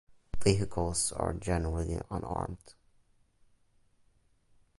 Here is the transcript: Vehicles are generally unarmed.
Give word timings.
Vehicles 0.43 1.11
are 1.11 1.35
generally 1.35 2.01
unarmed. 2.09 2.73